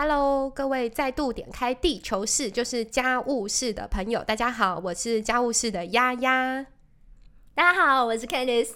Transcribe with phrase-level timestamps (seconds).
[0.00, 6.64] Hello，各位再度点开地球室，就是家务室的朋友，大家好，我是家务室的丫丫。
[7.58, 8.68] 大家好，我是 Candice。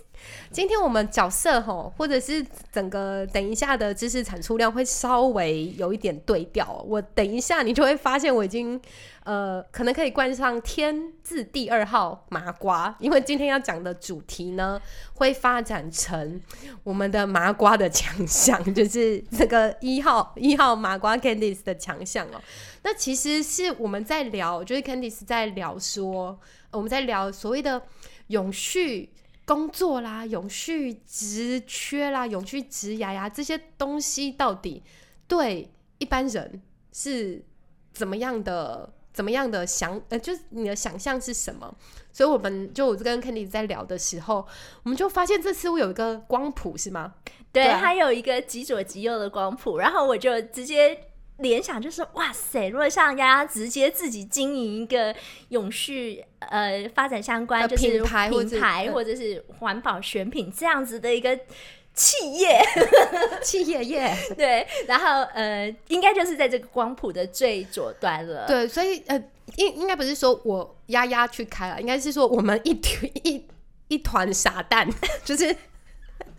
[0.51, 6.85] 今天我们角色吼，或者是整个等一下的知识产出量会稍微有一点对调。
[6.89, 8.81] 我等一下你就会发现，我已经
[9.23, 14.83] 呃，可能可以冠上天字第二号麻瓜，因为今天要讲的主题呢，
[15.15, 16.41] 会发展成
[16.83, 22.43] 我们的麻瓜的强项， 就是这个一号一号麻瓜 Candice 的强项哦。
[22.83, 26.37] 那其实是我们在聊，就是 Candice 在聊说，
[26.73, 27.81] 我们在聊所谓的。
[28.29, 29.11] 永续
[29.45, 34.83] 工作啦，永续职缺啦，永续职涯呀，这些东西到底
[35.27, 37.45] 对一般人是
[37.93, 38.93] 怎么样的？
[39.13, 40.01] 怎么样的想？
[40.09, 41.75] 呃，就是你的想象是什么？
[42.15, 44.47] 所以我们就我跟 Kenny 在聊的时候，
[44.85, 47.13] 我们就发现这次我有一个光谱，是吗？
[47.53, 51.12] 对，它有一个极左极右的光谱，然后我就直接。
[51.39, 52.69] 联想就是，哇塞！
[52.69, 55.15] 如果像丫丫直接自己经营一个
[55.49, 61.37] 永续呃发展相关，就是品牌品牌或者是环保选品这样子的一个
[61.95, 62.61] 企业，
[63.43, 68.47] 企业业 对，然后呃，应该就是在这个光谱的最左端了。
[68.47, 69.21] 对，所以呃，
[69.57, 73.45] 应应该不是说我丫丫去开了，应该是说我们一团 一
[73.89, 74.89] 一团傻蛋，
[75.25, 75.57] 就是。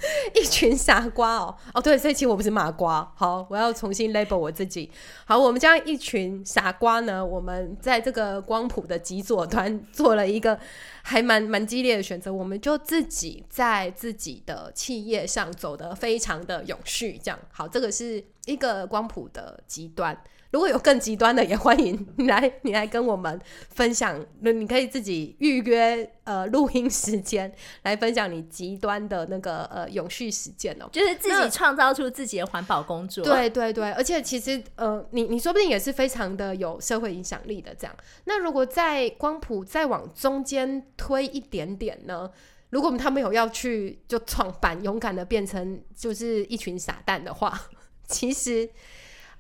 [0.33, 3.11] 一群傻瓜哦哦对，所以其实我不是马瓜。
[3.15, 4.89] 好，我要重新 label 我自己。
[5.25, 10.59] 好，我们这样一群傻瓜呢，我们在这个光谱的极左端做了一个
[11.01, 17.19] 还蛮蛮激烈的选择，我们就自己在自己的企业上走的非常的永续。
[17.23, 20.17] 这样好，这个是一个光谱的极端。
[20.53, 24.23] 如果有更极端的，也欢迎你来，你来跟我们分享。
[24.41, 27.51] 那你可以自己预约呃录音时间，
[27.81, 33.23] 来分享你极端的那个呃永续实践哦，就是自己创造出自己的环保工作。
[33.23, 37.95] 对对对，而且其实呃，你你说不定也是非常的有社会影响力的这样。
[38.25, 42.29] 那如果在光谱再往中间推一点点呢？
[42.69, 47.59] 如果他们有要去就创办，勇敢的变成就是一群傻蛋的话，
[48.07, 48.69] 其实。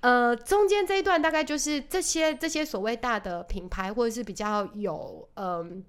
[0.03, 5.81] 呃，中间这一段大概就是这些这些所谓大的品牌，或者是比较有嗯，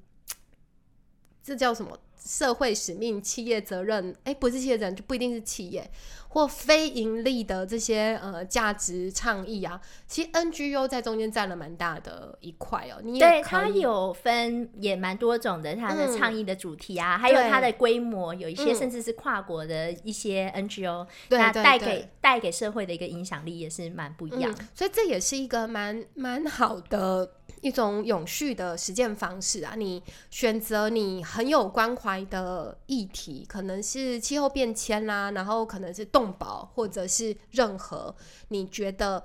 [1.43, 1.99] 这叫什么？
[2.17, 5.91] 社会使命、企业责任，哎，不是企业责任就不一定是企业
[6.35, 9.81] 或非盈利的这些呃价值倡议啊。
[10.07, 13.01] 其实 NGO 在中间占了蛮大的一块哦。
[13.03, 24.55] 你对它有分也蛮多种的，它的倡议的主题啊，还有它的规模，有一些甚至是跨国的一些 NGO，那带给带给社会的一个影响力也是蛮不一样。
[24.75, 27.31] 所以这也是一个蛮蛮好的。
[27.61, 38.15] 一种永续的实践方式啊，你选择你很有关怀的议题，可能是气候变迁啦，然后可能是动保，或者是任何
[38.49, 39.23] 你觉得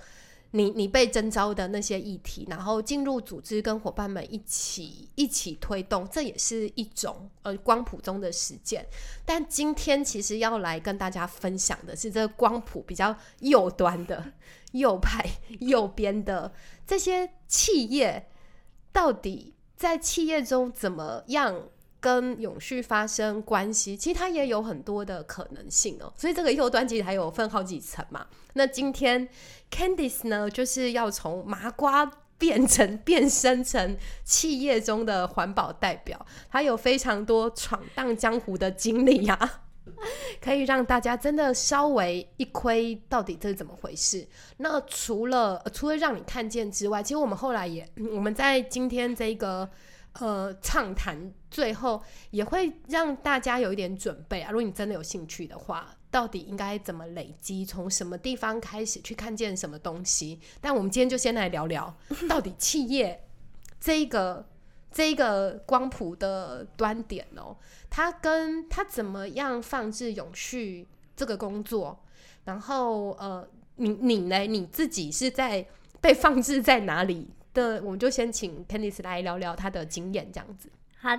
[0.52, 8.86] 你你被征召的那些议题，然后进入组织跟伙伴们一起一起推动，这也是一种呃光谱中的实践。
[9.26, 14.34] 但今天其实要来跟大家分享的是这个光谱比较右端的
[14.72, 15.24] 右派
[15.60, 16.52] 右边的
[16.86, 18.28] 这些企业。
[18.92, 23.96] 到底在企业中怎么样跟永续发生关系？
[23.98, 26.12] 其实它也有很多的可能性哦。
[26.16, 28.26] 所以这个右端其实还有分好几层嘛。
[28.54, 29.28] 那今天
[29.72, 39.62] Candice 呢，就是要从麻瓜变成变身成企业中的环保代表，他有非常多闯荡江湖的经历呀。
[40.40, 44.26] 可以让大家真的稍微一窥到底这是怎么回事。
[44.58, 49.68] 那除了除了让你看见之外，其实我们后来也我们在今天这个
[50.14, 52.02] 呃畅谈最后
[52.32, 54.52] 也会让大家有一点准备啊。
[54.52, 60.40] 如果你真的有兴趣的话，到底应该怎么累积，从什么地方开始去看见什么东西？
[60.60, 61.96] 但我们今天就先来聊聊，
[62.28, 63.26] 到底企业
[63.80, 64.48] 这一个。
[64.92, 67.56] 这一个光谱的端点哦，
[67.92, 72.04] 它跟它怎么样放置永续这个工作，
[72.46, 74.40] 然后呃，你你呢？
[74.48, 75.64] 你自己是在
[76.02, 77.80] 被放置在哪里的？
[77.84, 80.72] 我们就先请 Candice 来聊聊他的经验，这样子。
[81.02, 81.18] 好，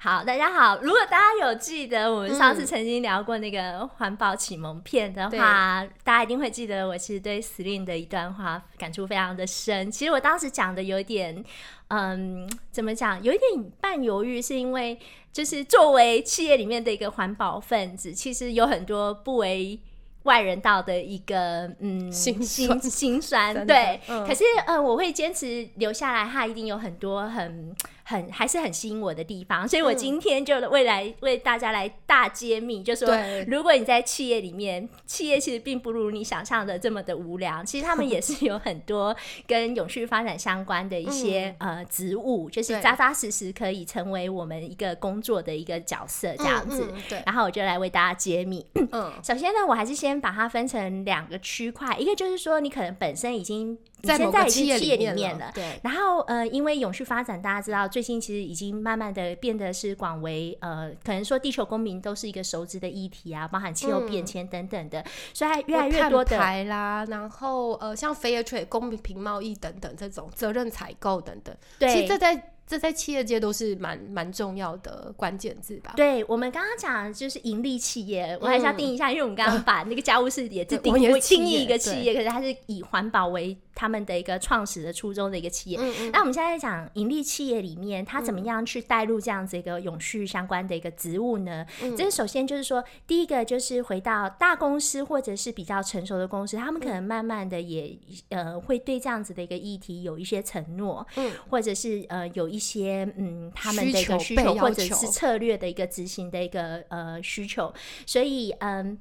[0.00, 0.80] 好，大家好。
[0.82, 9.88] 如果大家有记得我们上次曾经聊过那个环保启蒙片的话，大家一定会记得我其实对 i n 的一段话感触非常的深。
[9.88, 11.44] 其实我当时讲的有点，
[11.90, 14.98] 嗯，怎么讲，有一点半犹豫，是因为
[15.32, 19.78] 就是作为企业里面的一个环保分子，其实有很多不为。
[20.24, 23.98] 外人道的一个嗯心心心酸，对。
[24.06, 27.74] 可是呃，我会坚持留下来，它一定有很多很
[28.10, 33.08] 很还是很吸引我的地方，所以我今天就未来为大家来大揭秘，就说
[33.46, 39.16] 如果你在企业里面，企业其实并不如你想象的这么的无聊，其实他们也是 有很多
[39.46, 46.92] 跟永续发展相关的一些呃职务，就是扎扎实实可以成为我们一个工作的一个角色这样子。
[47.08, 48.66] 对，然后我就来为大家揭秘。
[48.90, 53.78] 嗯， 首先呢，我还是先把它分成两个区块，一个就是说你可能本身已经。
[54.02, 55.78] 在现在企业里面了，对。
[55.82, 65.04] 然后呃，因为永续发展，大家知道最近其实已经慢慢的变得是广为呃，可能说地球公民都是一个熟知的议题啊，包含气候变迁等等的，
[65.34, 72.52] 所以越来越多的台啦，然后呃，像 fair trade 公平贸易等等这种责任采购等等，对，其实这在。
[72.70, 75.92] 这在企业界都是蛮蛮重要的关键字吧？
[75.96, 85.80] 对我们刚刚讲就是盈利企业，我还是要定一下，因为我们刚刚把那个家务事也是定义定义一个企业，可是它是以环保为他们的一个创始的初衷的一个企业。
[86.12, 91.66] 那我们现在在讲盈利企业里面，它怎么样去带入这样子一个永续相关的一个职务呢？
[91.98, 102.59] 这是首先就是说，第一个就是回到大公司或者是比较成熟的公司，他们可能慢慢的也呃会对这样子的一个议题有一些承诺，嗯，或者是呃有一。
[102.60, 107.72] 一些嗯，他们的一个需求或者是策略的一个执行的一个呃需求，
[108.04, 108.98] 所以嗯，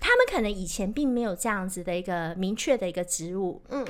[0.00, 3.86] 他们可能以前并没有这样子的一个明确的一个职务，嗯。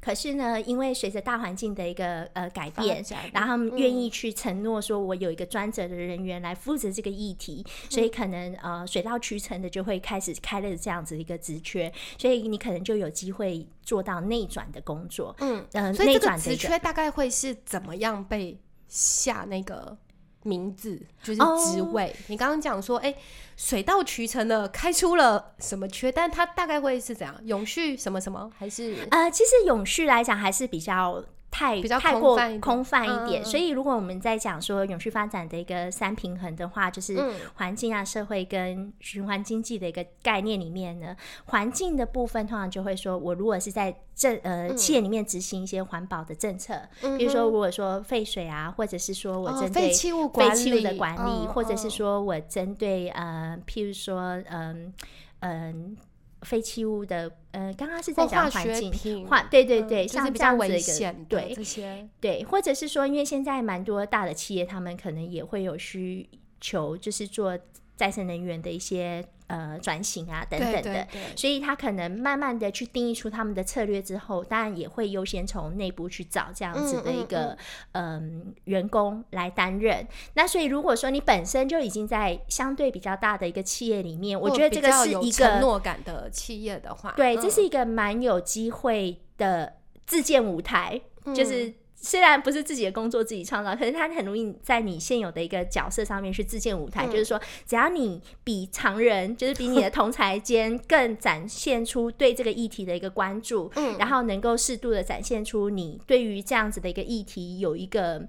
[0.00, 15.34] 可是呢，因为随着大环境的一个呃改变，然后他们愿意去承诺说，我有一个专责的人员来负责这个议题，所以可能呃水到渠成的就会开始开了这样子一个职缺，所以你可能就有机会做到内转的工作。
[15.40, 18.58] 嗯嗯，所以这个职缺大概会是怎么样被
[18.88, 19.96] 下那个？
[20.42, 23.14] 名字就是职位，你刚刚讲说，哎，
[23.56, 27.34] 水到渠成的开出了什么缺，但它大概会是怎样？
[27.44, 28.50] 永续什么什么？
[28.58, 31.22] 还是呃，其实永续来讲还是比较。
[31.50, 37.18] 太太过空泛一点，所以如果我们在讲说永续发展的一个三平衡的话，就是
[37.54, 41.16] 环境啊、社会跟循环经济的一个概念里面呢，
[41.46, 46.80] 环境的部分通常就会说，我如果是在政呃企业里面执行一些环保的政策，
[47.18, 54.92] 比如说如果说废水啊，或者是说我针对废弃物废弃物的管理，或者是说我针对呃譬如说嗯
[55.40, 55.96] 嗯。
[56.42, 66.28] 废弃物的，呃，刚刚是在讲环境化，对对对，像这样子一个，对这些，对，或者是说，因为现在蛮多大的企业，他们可能也会有需
[66.60, 67.58] 求，就是做
[67.96, 69.24] 再生能源的一些。
[69.50, 71.06] 呃，转型啊，等等的，
[71.36, 77.54] 所以他可能慢慢的去定义出他们的策略之后，当然也会优先从内部去找这样子的一个
[77.92, 80.06] 嗯员工来担任。
[80.32, 89.74] 那所以如果说你本身就已经在相对比较大的一一个企业里面，我觉得这个是一个承诺感的企业的话，对，这是一个蛮有机会的
[90.06, 91.00] 自建舞台，
[91.34, 91.74] 就是。
[92.00, 97.06] 虽然不是自己的工作自己创造，可是他很容易在你现有的一个角色上面去自建舞台。
[97.06, 108.26] 就是说，只要你比常人，就是比你的同才间 更展现出对这个议题的一个关注，嗯，然后能够适度的展现出你对于这样子的一个议题有一个。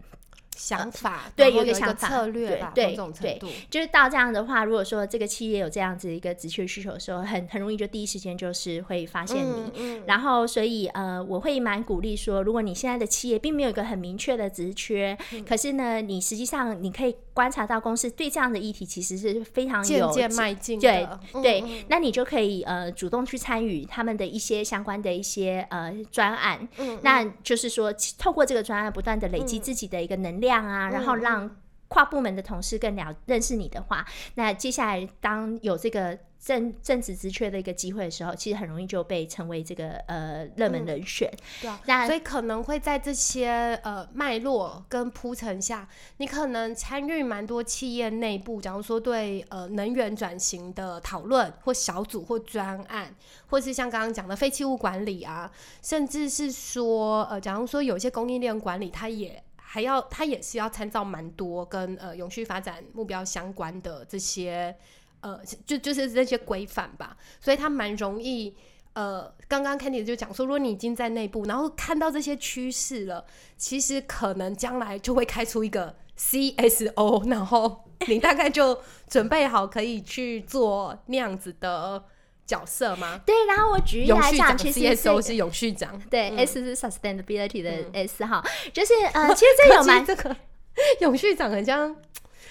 [0.62, 15.18] 想法对，有一个想法策略吧，对对对，就是到这样的话，如果说这个企业有这样子一个直缺需求的时候，很很容易就第一时间就是会发现你，然后所以呃，我会蛮鼓励说，如果你现在的企业并没有一个很明确的职缺，
[15.48, 21.08] 可是呢，你实际上你可以观察到公司对这样的议题其实是非常渐渐迈进，对
[21.42, 26.68] 对，那你就可以呃主动去参与他们的一些相关的一些呃专案，
[27.02, 30.52] 那就是说透过这个专案不断的累积自己的一个能量。
[30.52, 31.50] 量啊，然后让
[31.92, 34.06] 跨部门的同事更了认识你的话，
[34.36, 41.30] 那接下来当有这个正正职职缺的一个机会的时候，其实很容易就被成为这个呃热门人选。
[41.60, 53.14] 对啊，那所以可能会在这些呃脉络跟铺陈下，你可能参与蛮多企业内部，假如说对呃能源转型的讨论或小组或专案，
[53.48, 59.44] 或是像刚刚讲的废弃物管理啊，甚至是说呃假如说有些供应链管理，它也。
[59.74, 64.76] 还要，它也是要参照蛮多跟呃永续发展目标相关的这些
[65.22, 68.54] 呃，就就是这些规范吧，所以它蛮容易
[68.92, 73.24] 呃，刚刚 Candy 就讲说，如果你已经在内部，然后看到这些趋势了，
[73.56, 82.04] 其实可能将来就会开出一个 CSO，然后你大概就准备好可以去做那样子的。
[82.52, 83.22] 角色吗？
[83.26, 88.44] 对，然后我举例来讲，其实 S 是永续长，对，S 是 sustainability 的 S 哈，
[88.74, 90.36] 就是呃， 其实这有蛮这个
[91.00, 91.96] 永续长很像，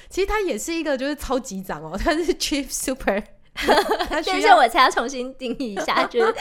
[0.08, 3.22] 其实他也是一个就是超级长哦，他是 Chief Super，
[4.24, 6.34] 所以我才要重新定义一下，就是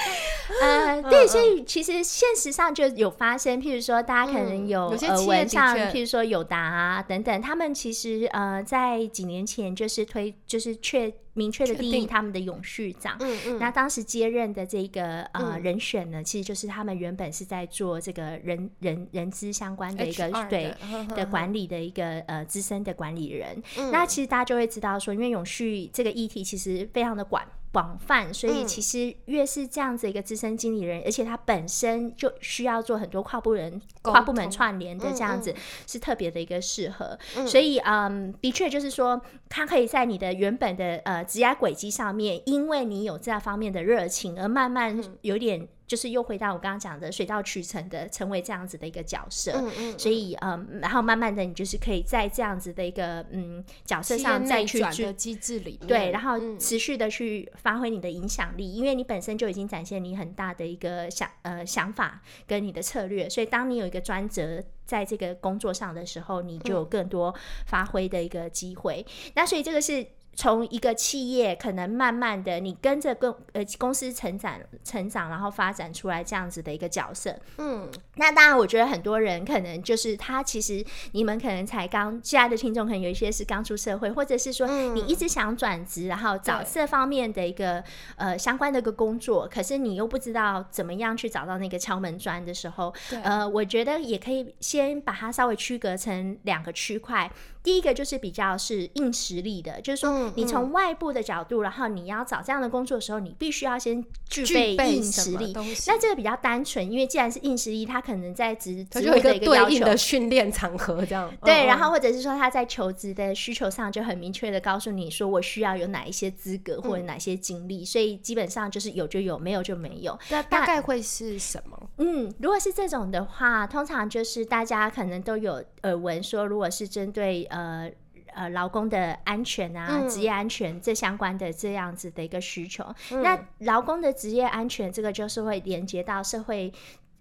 [0.62, 11.14] 呃，对，所以其实现实上就有发生，譬如说大家可能有呃文像，譬如说友达啊等等，他们其实呃在几年前就是推就是确。
[11.34, 12.04] 明确的定。
[12.04, 13.18] 义他们的永续长，
[13.60, 20.74] 那当时接任的这个呃人选呢，其实就是他们原本是在做这个人人人资相关的一个对
[21.16, 23.62] 的管理的一个呃资深的管理人。
[23.92, 27.44] 那其实大家就会知道说，因为永续这个议题其实非常的广。
[27.72, 35.54] 广泛，所以其实越是这样子一个资深经理人，而且他本身就需要做很多跨部人、跨部门串联的这样子，
[35.86, 37.18] 是特别的一个适合。
[37.46, 45.68] 所以，嗯，的确就是说，他可以在你的原本的呃职业轨迹上面，因为你有这方面的热情，而慢慢有点。
[45.90, 67.34] 就是又回到我刚刚讲的水到渠成的成为这样子的一个角色，嗯嗯，所以嗯，然后慢慢的你就是可以在这样子的一个嗯角色上再去的机制里，对，然后持续的去发挥你的影响力，因为你本身就已经展现你很大的一个想呃想法跟你的策略，所以当你有一个专责在这个工作上的时候，你就有更多
[67.66, 69.04] 发挥的一个机会。
[69.34, 70.06] 那所以这个是。
[70.40, 80.82] 从一个企业可能慢慢的，你跟着公呃公司成长成长，然后发展出来这样子的一个角色，嗯，那当然，我觉得很多人可能就是他其实
[81.12, 87.84] 你们可能才刚，现在的听众可能有一些是刚出社会，或者是说你一直想转职，然后找这方面的一个
[88.16, 92.94] 呃相关的一个工作，可是你又不知道怎么样去找到那个敲门砖的时候，
[93.24, 97.30] 呃，我觉得也可以先把它稍微区隔成两个区块。
[97.62, 104.46] 第一个就是比较是硬实力的，就是说你从外部的角度，然后你要找这样的工作的时候，你必须要先具
[104.76, 105.54] 备硬实力。
[105.88, 111.32] 那这个比较单纯，因为既然是硬实力，他可能在职职位的一个对应的训练场合这样。
[111.44, 120.18] 对，然后或者是说他在求职的需求上就很明确的告诉你说，我需要有哪一些资格或者哪些经历，所以基本上就是有就有，没有就没有。
[120.30, 121.90] 那大概会是什么？
[121.98, 127.44] 嗯，如果是这种的话，通常就是大家可能都有耳闻说，如果是针对。
[127.50, 127.92] 呃
[128.40, 136.72] 呃，劳工的安全啊，职业安全这相关的这样子的一个需求，那劳工的职业安全这个就是会连接到社会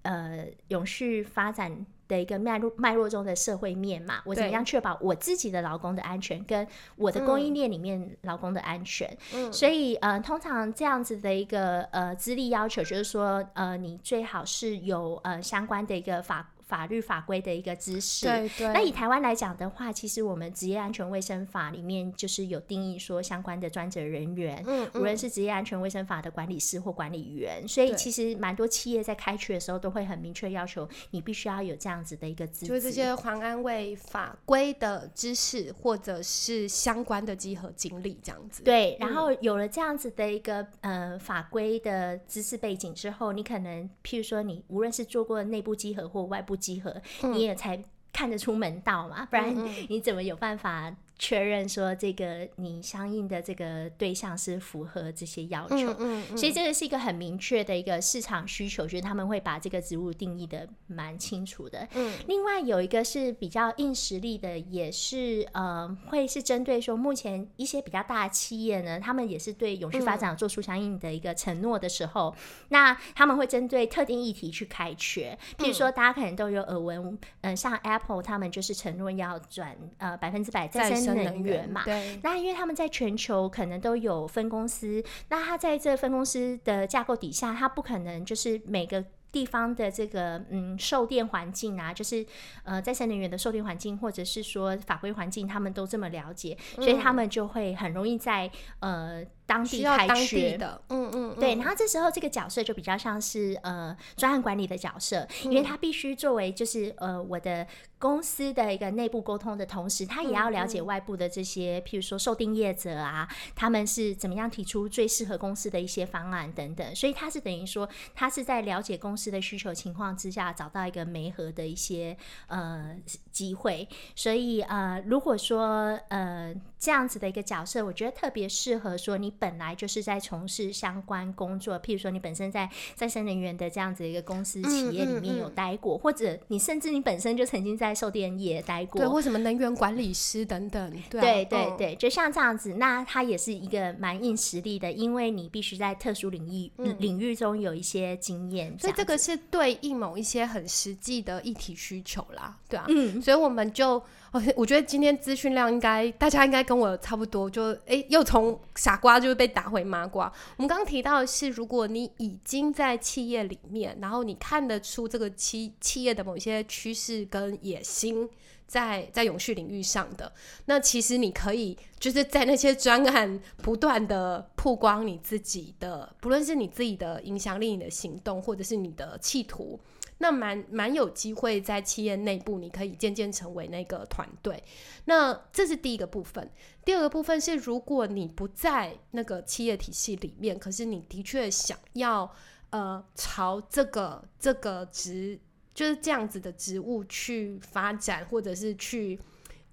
[0.03, 4.23] 呃永续发展的一个脉络脉络中的社会面嘛。
[4.27, 9.11] 我怎么样确保我自己的劳工的安全，跟我的供应链里面劳工的安全？
[9.51, 16.53] 所以呃，通常这样子的一个呃资历要求，就是说呃，你最好是有呃相关的一个法。
[16.69, 18.69] 法律法规的一个知识，对对。
[18.75, 38.63] 那以台湾来讲的话，其实我们职业安全卫生法里面就是有定义说相关的专责人员，嗯，无论是职业安全卫生法的管理师或管理员，所以其实蛮多企业在开缺的时候都会很明确要求你必须要有这样子的一个资就是这些环安卫法规的知识或者是相关的集合经历这样子。
[38.63, 46.58] 对，然后有了这样子的一个呃法规的知识背景之后，你可能譬如说你无论是做过内部集合或外部。
[46.59, 46.95] 集合，
[47.33, 47.81] 你也才
[48.13, 49.55] 看得出门道嘛，不然
[49.89, 50.95] 你怎么有办法？
[51.19, 55.93] 确认说这个你相应的这个对象是符合这些要求，
[56.37, 61.87] 所以这个是一个很明确的一个市场需求，就是他们会把这个职务定义的蛮清楚的。
[61.95, 72.35] 嗯，另外有一个是比较硬实力的，也是呃会是针对说目前一些比较大的企业呢，他们也是对永续发展做出相应的一个承诺的时候，
[72.69, 81.29] 那他们会针对特定议题去开缺，譬如说大家可能都有耳闻，嗯，像 Apple 他们就是承诺要转呃百分之百再生。
[81.29, 92.25] 能源嘛，对，那因为他们在全球可能都有分公司，那他在这分公司的架构底下，他不可能就是每个地方的这个嗯售电环境啊，就是
[92.65, 98.51] 呃再生能源的售电环境，或者是说法规环境，他们都这么了解，所以他们就会很容易在
[98.81, 107.67] 呃当地开缺的，嗯嗯，对，然后这时候这个角色就比较像是呃专案管理的角色，因为他必须作为就是呃我的。
[108.01, 116.95] 公司的一个内部沟通的同时，他也要了解外部的这些，譬如说受定业者啊，他们是怎么样提出最适合公司的一些方案等等。
[116.95, 122.95] 所以他是等于说，他是在了解公司的需求情况之下，找到一个媒合的一些呃
[123.33, 123.89] 机会。
[124.15, 154.03] 所以呃，如果说呃这样子的一个角色，我觉得特别适合说你本来就是在从事相关工作，譬如说你本身在再生能源的这样子一个公司企业里面有待过，或者你甚至你本身就曾经在在售电业待过，对，或什么能源管理师等等，对对对，就像这样子，那它也是一个蛮硬实力的，因为你必须在特殊领域领域中有一些经验，所以这个是对应某一些很实际的议题需求啦，对啊，嗯，所以我们就。
[154.33, 160.33] 我我觉得今天资讯量应该大家应该跟我差不多，就哎又从傻瓜就被打回麻瓜。
[160.57, 168.29] 我们刚刚提到的是，如果你已经在企业里面，然后你看得出这个企企业的某些趋势跟野心。
[168.69, 170.31] 在在永续领域上的，
[170.67, 179.81] 那其实你可以就是在那些专案不断的曝光你自己的，不论是你自己的影响力、你的行动，或者是你的企图，
[180.19, 184.63] 那蛮蛮有机会在企业内部，你可以渐渐成为那个团队。
[185.07, 186.51] 那这是第一个部分。
[186.85, 192.31] 第二个部分是，如果你不在那个企业体系里面，可是你的确想要
[192.71, 195.41] 呃朝这个这个职。
[195.75, 199.17] 就是这样子的职务去发展，或者是去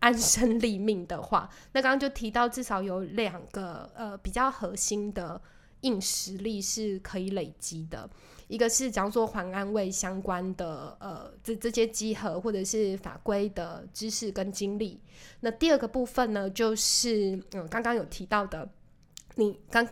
[0.01, 5.41] 安身立命的话，那刚刚就提到至少有两个呃比较核心的
[5.81, 8.07] 硬实力是可以累积的。
[8.47, 15.01] 一个是假如说环安卫相关的呃这这些集合或者是法规的知识跟经历。
[15.39, 18.69] 那第二个部分呢，就是嗯刚刚有提到的，
[19.35, 19.87] 你刚。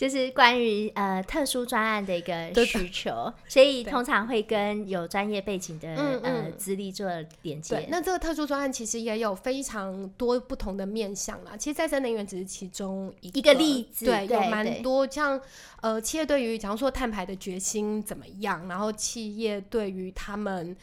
[0.00, 5.90] 就是关于呃特殊专案的一个需求，所以通常会跟有专业背景的
[6.22, 7.06] 呃资历做
[7.42, 7.86] 连接。
[7.90, 11.54] 那这个特殊专案其实也有非常多不同的面向啦。
[11.54, 15.38] 其实再生能源只是其中一个例子，对，有蛮多像
[15.82, 20.74] 呃企业对于假如说碳排的决心怎么样，然后企业对于他们。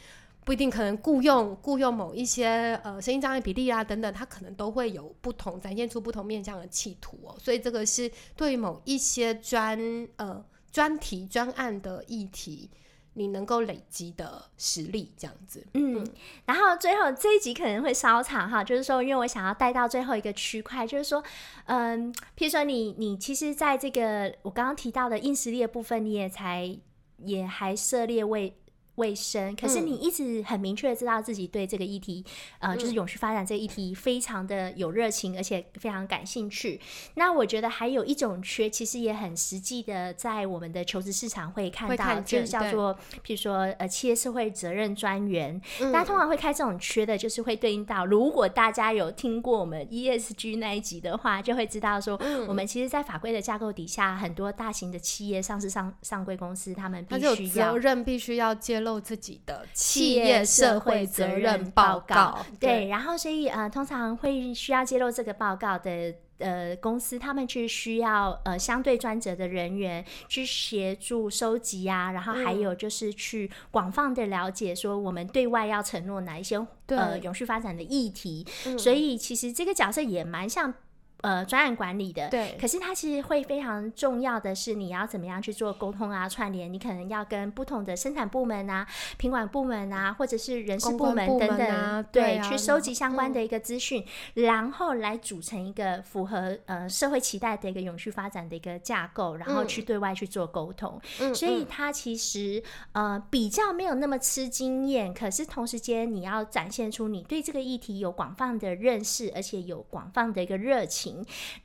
[0.48, 7.36] 不一定可能雇佣雇佣某一些呃声音障碍比例啊等等，它可能都会有不同展现出不同面向的企图哦。
[7.38, 9.78] 所以这个是对于某一些专
[10.16, 12.70] 呃专题专案的议题，
[13.16, 15.68] 你能够累积的实力这样子。
[15.74, 16.08] 嗯，
[16.46, 21.22] 然后最后这一集可能会稍长哈，就是说因为我想要带到最后一个区块，就是说
[21.66, 26.74] 嗯，譬如说你你其实在这个我刚刚提到的硬实力的部分，你也才
[27.18, 28.58] 也还涉猎为。
[28.98, 32.24] 卫生，可是你一直很明确的知道自己对这个议题，
[32.60, 36.82] 呃，就是永续发展这个议题非常的有热情，而且非常感兴趣。
[37.14, 45.62] 那我觉得还有一种缺，其实也很实际的，在我们的求职市场会看到，就是叫做，譬如说，呃，企业社会责任专员。
[45.94, 58.87] 大家通常会开这种缺的，就是会对应到，如果大家有听过我们 ESG 那一集的话，就会知道说，我们其实，在法规的架构底下，很多大型的企业、上市上上柜公司，他们必须要责任必须要揭露。
[58.88, 78.46] 露自己的企业社会责任报告，对，然后所以呃，通常会需要揭露这个报告的呃公司，他们去需要呃相对专责的人员去协助收集啊，然后还有就是去广泛的了解说我们对外要承诺哪一些呃永续发展的议题，
[78.78, 80.74] 所以其实这个角色也蛮像。
[81.22, 86.72] 呃，专案管理的，对，可是它其实会非常重要的是，你要怎么样去做沟通啊、串联？
[86.72, 101.02] 你可能要跟不同的生产部门啊、品管部门啊，或者是人事部门等等，啊对，去收集相关的一个资讯，然后来组成一个符合呃社会期待的一个永续发展的一个架构，然后去对外去做沟通。
[101.34, 111.07] 所以它其实呃比较没有那么吃经验，可是同时间你要展现出你对这个议题有广泛的认识，而且有广泛的一个热情。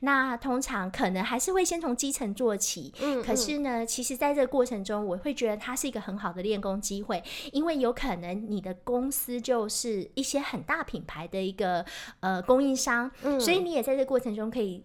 [0.01, 11.85] 那通常可能还是会先从基层做起，嗯，可是呢，其实在这个过程中，我会觉得它是一个很好的练功机会，因为有可能你的公司就是一些很大品牌的一个
[12.19, 14.83] 呃供应商，嗯，所以你也在这个过程中可以。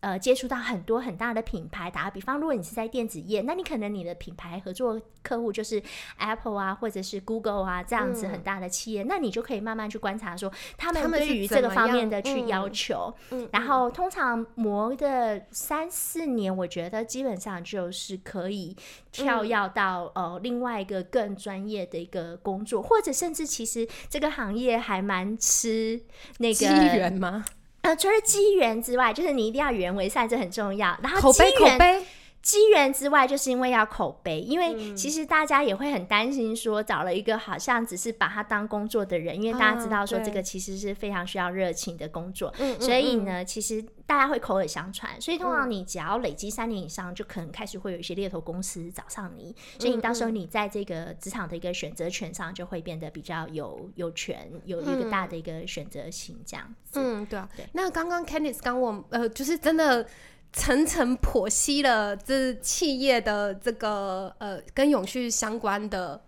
[0.00, 5.82] 呃，接触到很多很大的品牌，打个比方，如果你是在电子业，那你可能你的品牌合作客户就是
[6.18, 13.12] Apple 啊，或者是 Google 啊这样子很大的企业，那你就可以慢慢去观察说他们对于这个方面的去要求。
[13.52, 18.76] 然后通常磨的三四年，我觉得基本上就是可以
[19.10, 26.00] 跳跃到呃另外一个更专业的一个工作，或者甚至其实这个行业还蛮吃
[26.38, 27.44] 那个资源吗？
[27.86, 30.98] 呃，除了机缘之外，就是你一定要与人为善，这很重要。
[31.00, 32.02] 然后口碑，口碑。
[32.46, 57.00] 机缘之外，就是因为要口碑，因为其实大家也会很担心，说找了一个好像只是把他当工作的人，因为大家知道说这个其实是非常需要热情的工作，所以呢，其实大家会口耳相传，所以通常你只要累积三年以上，就可能开始会有一些猎头公司找上你，所以你到时候你在这个职场的一个选择权上就会变得比较有有权，有一个大的一个选择性这样子。
[57.00, 57.48] 嗯，对啊。
[57.56, 60.06] 对那刚刚 Candice 刚我呃，就是真的。
[60.52, 66.24] 层层剖析了这企业的这个呃跟永续相关的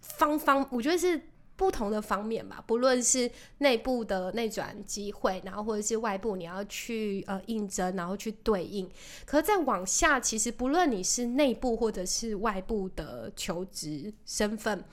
[0.00, 2.62] 方方，我觉得是不同的方面吧。
[2.66, 8.90] 不论是内部的内转机会，然后或者是外部你要去呃应征，然后去对应。
[9.24, 14.84] 可是再往下，其实不论你是内部或者是外部的求职身份，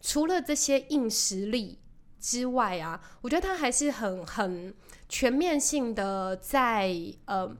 [0.00, 1.78] 除了这些硬实力。
[2.18, 4.74] 之外啊，我觉得他还是很很
[5.10, 6.96] 全面性的在
[7.26, 7.54] 呃。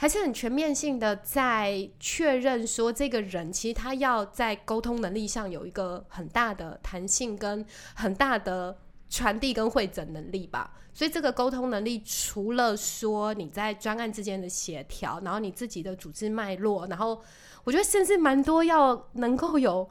[0.00, 8.78] 还是很全面性的在确认说，这个人其实他要在沟通能力上有一个很大的弹性跟很大的
[9.10, 10.72] 传递跟会诊能力吧。
[10.94, 17.20] 所以这个沟通能力，除了说你在专案之间的协调，然后你自己的组织脉络，然后
[17.64, 19.90] 我觉得甚至蛮多要能够有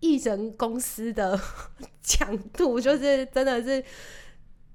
[0.00, 1.40] 艺人公司的
[2.04, 3.82] 强度，就是真的是。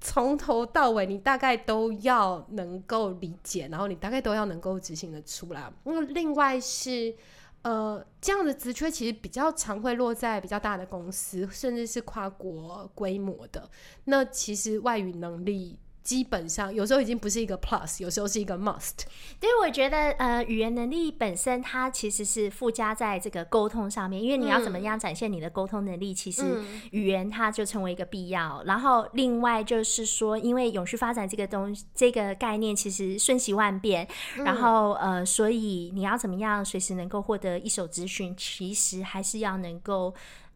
[0.05, 5.71] 从头到尾，你大概都要能够理解，然后你大概都要能够执行的出来。
[5.85, 7.15] 那另外是，
[7.61, 13.69] 呃，这样的职缺其实比较常会落在比较大的公司，甚至是跨国规模的。
[14.03, 15.79] 那其实外语能力。
[16.03, 19.05] 基本上有时候已经不是一个 plus，有时候是一个 must。
[19.39, 26.43] 对，我觉得呃，语言能力本身它其实是附加在这个沟通上面，因为你要怎么样展现你的沟通能力，其实
[26.91, 28.61] 语言它就成为一个必要。
[28.65, 34.07] 然后另外就是说，因为永续发展这个东这个概念其实瞬息万变，
[34.43, 40.13] 然后呃，所以你要怎么样随时能够获得一手资讯，其实还是要能够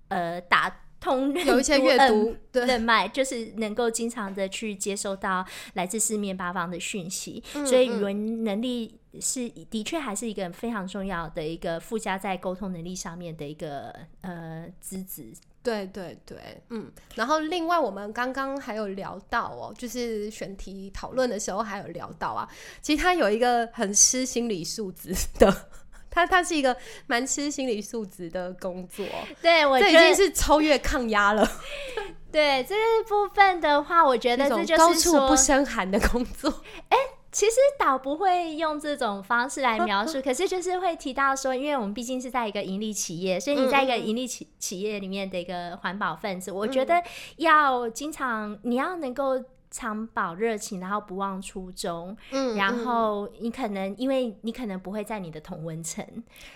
[0.10, 0.82] 呃打。
[1.00, 15.32] 通有一些阅读人脉，就是能够经常的去接收到来自四面八方的讯息，所以语文能力是的确还是一个非常重要的一个附加在沟通能力上面的一个呃资质。
[15.64, 16.38] 对对对，
[16.70, 16.90] 嗯。
[17.16, 22.48] 然后另外我们刚刚还有聊到哦，就是选题讨论的时候还有聊到啊，
[22.82, 25.70] 其实他有一个很吃心理素质的。
[26.18, 26.76] 他他是一个
[27.06, 29.06] 蛮吃心理素质的工作，
[29.40, 31.48] 对我这已经是超越抗压了。
[32.32, 32.76] 对这
[33.08, 36.52] 部分的话，我觉得这就是高处不胜寒的工作。
[36.90, 36.98] 哎，
[37.32, 47.02] 其实倒不会用这种方式来描述，可是就是会提到说，因为我们毕竟是在一个盈利企业，所以你在一个盈利企企业里面的一个环保分子，我觉得
[47.38, 49.44] 要经常你要能够。
[49.78, 52.18] 常保热情，然后不忘初衷。
[52.32, 56.04] 嗯，然后你可能因为你可能不会在你的同温层，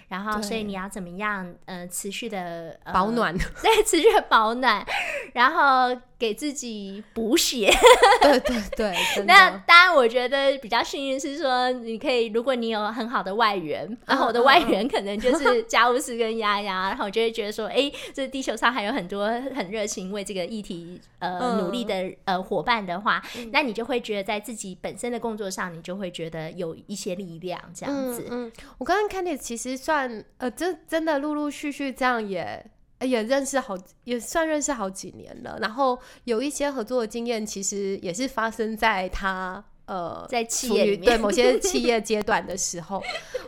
[0.08, 1.54] 然后所以你要怎么样？
[1.66, 4.86] 呃，持续的保暖，对，持续的保暖，
[5.34, 7.72] 然后给自己补血。
[8.24, 9.26] 对对对。
[9.26, 23.02] 那当然，我觉得比较幸运是说，你可以，如果你有很好的外援，然后我的外援可能就是家务事跟丫丫，然后我就会觉得说，哎，这地球上还有很多很热情为这个议题呃努力的呃伙伴的。
[23.02, 23.11] 话，
[23.52, 28.28] 那你就会觉得在自己本身的工作上，你就会觉得有一些力量这样子。
[28.30, 32.64] 嗯，我刚刚看你其实算呃，真真的陆陆续续这样也
[33.00, 35.58] 也认识好，也算认识好几年了。
[35.62, 43.02] 然后有一些合作的经验，其实也是发生在他呃在企业对某些企业 阶段的时候，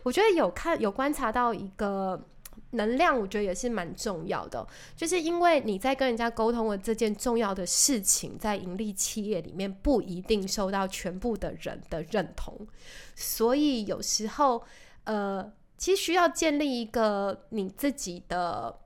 [0.04, 2.28] 我觉得有看有观察到一个。
[2.74, 12.68] 能量我觉得也是蛮重要的，就是因为你在跟人家沟通的这件重要的事情，在盈利企业里面不一定受到全部的人的认同，
[13.16, 14.64] 所以有时候
[15.06, 18.80] 呃，其实需要建立一个你自己的，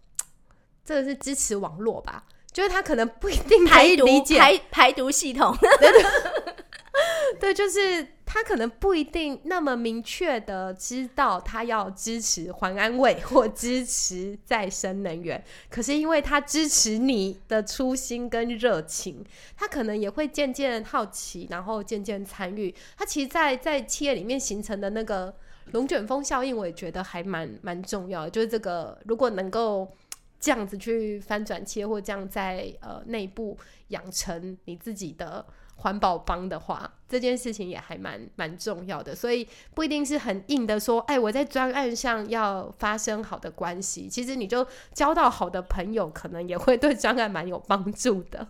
[0.84, 4.40] 这个是支持网络吧，就是他可能不一定可以理解。
[4.40, 5.56] 排排毒系统。
[7.40, 22.72] 对，就是他可能不一定那么明确的知道他要支持环安卫或支持再生能源，可是因为他支持你的初心跟热情，他可能也会渐渐好奇，然后渐渐参与。
[22.96, 25.34] 他其实，在在企业里面形成的那个
[25.72, 28.30] 龙卷风效应，我也觉得还蛮 蛮重要的。
[28.30, 29.92] 就是这个，如果能够
[30.40, 35.44] 这样子去翻转企业，或这样在呃内部养成你自己的。
[35.78, 48.48] 环保帮的话，这件事情也还蛮蛮重要的，所以不一定是很硬的说，哎，我在专案上要发生好的关系，其实你就交到好的朋友，可能也会对专案蛮有帮助的。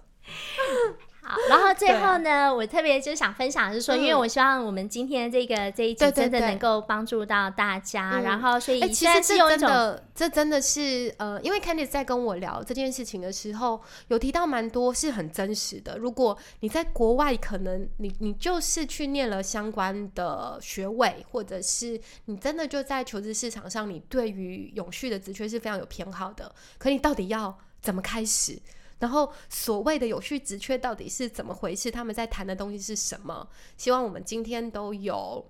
[1.27, 15.97] 好，然后最后呢，我特别就想分享是说，因为我希望我们今天这个这一集真的能够帮助到大家，然后所以其实是真的，这真的是呃，因为 Candice 在跟我聊这件事情的时候，有提到蛮多是很真实的。
[15.97, 28.57] 如果你在国外，可能你你就是去念了相关的学位，或者是你真的就在求职市场上，你对于永续的职缺是非常有偏好的，可你到底要怎么开始？
[28.99, 31.91] 然后所谓的有序职缺到底是怎么回事？
[31.91, 33.47] 他们在谈的东西是什么？
[33.77, 35.49] 希望我们今天都有，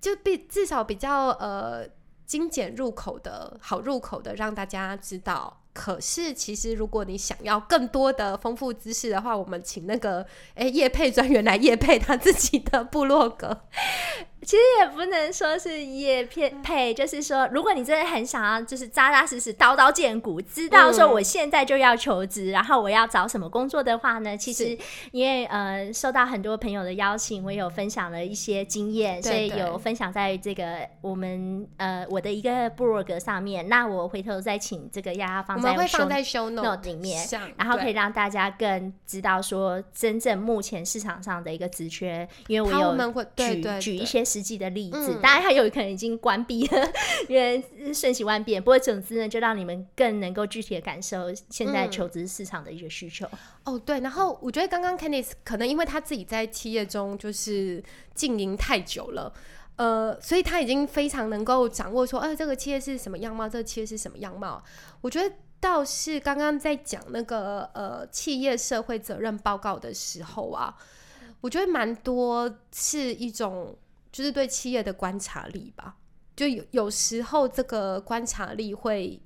[0.00, 1.86] 就比至少比较呃
[2.24, 5.62] 精简入口的好入口的，让大家知道。
[5.74, 13.64] 可是其实如果你想要更多的丰富知识的话，我们请那个哎叶配专员来叶配他自己的部落格。
[14.40, 24.36] 其实也不能说是叶片配，就是说，如果你真的很想要，就是扎扎实实、刀刀见骨，知道说我现在就要求职，然后我要找什么工作的话呢？
[24.36, 24.78] 其实
[25.10, 33.68] 因为呃，受到很多朋友的邀请，我有分享了一些经验，所以有分享在这个我们呃我的一个部落格上面。
[33.68, 44.27] 那我回头再请这个丫丫放在会放在 show note 里面，然后可以让大家更知道说真正目前市场上的一个职缺，因为我有举举一些。
[44.28, 46.92] 实际的例子，当然还有可能已经关闭了，
[47.28, 47.64] 因为
[47.94, 48.62] 瞬息万变。
[48.62, 53.26] 不过总之呢，就让你们更能够具体的感受现在求职市场的一个需求。
[53.64, 54.00] 哦，对。
[54.00, 57.82] 然后我觉得刚刚 Candice 可能因为他自己在企业中就是
[58.14, 59.32] 经营太久了，
[59.76, 64.62] 呃，所以他已经非常能够掌握说，呃，这个企业是什么样貌，这个企业是什么样貌。
[65.00, 70.74] 我觉得倒是刚刚在讲那个呃企业社会责任报告的时候啊，
[71.40, 73.76] 我觉得蛮多是一种。
[74.10, 75.96] 就是对企业的观察力吧，
[76.36, 79.20] 就有有时候这个观察力会，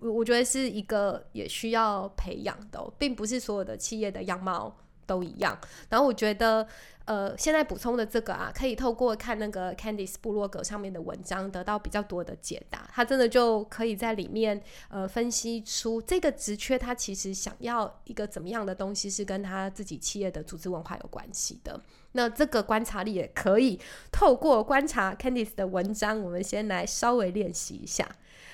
[0.00, 5.58] 我我觉得是一个也需要培养的，并不是所有的企业的样貌都一样。
[5.88, 6.66] 然后我觉得。
[7.04, 12.88] 呃，现在补充的这个啊，可以透过看那个 Candice 布洛格上面的文章，得到比较多的解答。
[12.92, 21.82] 他真的就可以在里面呃分析出这个职缺，他其实想要一个怎么样的东西，是跟他自己企业的组织文化有关系的。
[22.12, 28.08] 那这个观察力也可以透过观察 Candice 的文章，我们先来稍微练习一下。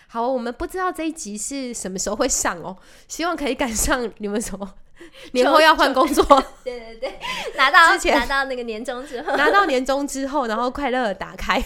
[0.09, 2.77] 好，我们不知道这一集是什么时候会上哦，
[3.09, 4.75] 希望可以赶上你们什么。
[5.31, 6.25] 年后要换工作，
[6.65, 7.19] 对对对，
[7.57, 11.63] 拿到之前拿到那个年终之后，拿到年终之后，然后快乐的打开。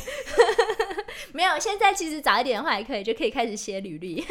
[1.32, 4.22] 没有，现在其实早一点的话也可以，就可以开始写履历，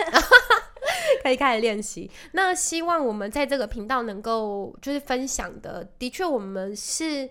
[1.21, 2.09] 可以开始练习。
[2.31, 7.29] 那希望我们在这个频道能够就是分享的，的确我们是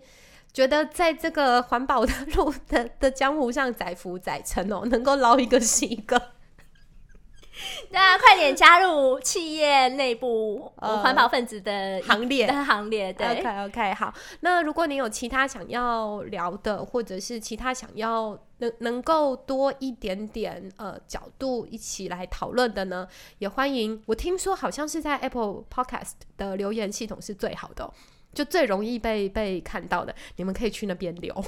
[0.53, 6.21] 觉得在这个环保的路的的江湖上载浮载沉哦，能够捞一个是一个。
[7.93, 13.13] 大家快点加入企业内部环保分子的行列的行列。
[13.13, 14.15] 对，OK OK，好。
[14.41, 23.07] 那如果你有其他想要聊的，或者是其他想要能能够多一点点呃角度一起来讨论的呢，
[23.39, 24.03] 也欢迎。
[24.07, 27.93] 我听说好像是在 Apple Podcast 的留言系统是最好的，
[28.33, 30.15] 就最容易被被看到的。
[30.37, 31.35] 你们可以去那边留。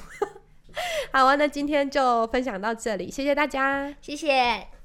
[1.13, 4.82] 好啊，那今天就分享到这里，谢谢大家，谢谢。